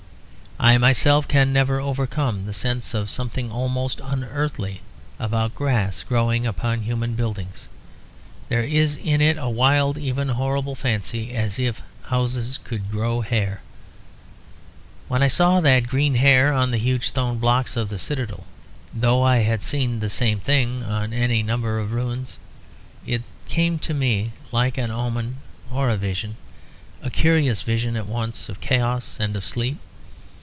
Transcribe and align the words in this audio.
I 0.63 0.77
myself 0.77 1.27
can 1.27 1.51
never 1.51 1.79
overcome 1.81 2.45
the 2.45 2.53
sense 2.53 2.93
of 2.93 3.09
something 3.09 3.51
almost 3.51 3.99
unearthly 4.03 4.81
about 5.17 5.55
grass 5.55 6.03
growing 6.03 6.45
upon 6.45 6.83
human 6.83 7.15
buildings. 7.15 7.67
There 8.47 8.61
is 8.61 8.97
in 8.97 9.21
it 9.21 9.39
a 9.39 9.49
wild 9.49 9.97
and 9.97 10.05
even 10.05 10.29
horrible 10.29 10.75
fancy, 10.75 11.31
as 11.33 11.57
if 11.57 11.81
houses 12.03 12.59
could 12.63 12.91
grow 12.91 13.21
hair. 13.21 13.61
When 15.07 15.23
I 15.23 15.29
saw 15.29 15.61
that 15.61 15.87
green 15.87 16.13
hair 16.13 16.53
on 16.53 16.69
the 16.69 16.77
huge 16.77 17.07
stone 17.07 17.39
blocks 17.39 17.75
of 17.75 17.89
the 17.89 17.97
citadel, 17.97 18.45
though 18.93 19.23
I 19.23 19.37
had 19.37 19.63
seen 19.63 19.99
the 19.99 20.11
same 20.11 20.39
thing 20.39 20.83
on 20.83 21.11
any 21.11 21.41
number 21.41 21.79
of 21.79 21.91
ruins, 21.91 22.37
it 23.03 23.23
came 23.47 23.79
to 23.79 23.95
me 23.95 24.31
like 24.51 24.77
an 24.77 24.91
omen 24.91 25.37
or 25.71 25.89
a 25.89 25.97
vision, 25.97 26.35
a 27.01 27.09
curious 27.09 27.63
vision 27.63 27.95
at 27.97 28.05
once 28.05 28.47
of 28.47 28.61
chaos 28.61 29.17
and 29.19 29.35
of 29.35 29.43
sleep. 29.43 29.77